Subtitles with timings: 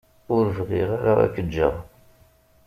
[0.35, 1.75] Ur bɣiɣ ara ad k-ǧǧeɣ.